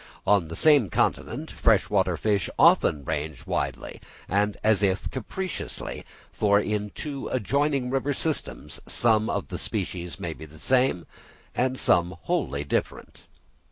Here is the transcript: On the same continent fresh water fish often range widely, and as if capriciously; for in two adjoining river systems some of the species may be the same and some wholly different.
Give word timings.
On 0.25 0.47
the 0.47 0.55
same 0.55 0.89
continent 0.89 1.51
fresh 1.51 1.87
water 1.87 2.17
fish 2.17 2.49
often 2.57 3.05
range 3.05 3.45
widely, 3.45 4.01
and 4.27 4.57
as 4.63 4.81
if 4.81 5.11
capriciously; 5.11 6.07
for 6.31 6.59
in 6.59 6.89
two 6.95 7.27
adjoining 7.27 7.91
river 7.91 8.15
systems 8.15 8.79
some 8.87 9.29
of 9.29 9.49
the 9.49 9.59
species 9.59 10.19
may 10.19 10.33
be 10.33 10.45
the 10.45 10.57
same 10.57 11.05
and 11.53 11.77
some 11.77 12.15
wholly 12.23 12.63
different. 12.63 13.27